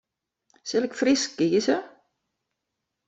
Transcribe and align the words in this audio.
Sil 0.69 0.85
ik 0.87 0.97
Frysk 0.99 1.31
kieze? 1.37 1.77